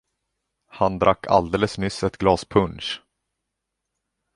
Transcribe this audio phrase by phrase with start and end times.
[0.67, 3.01] Han drack alldeles nyss ett glas punsch.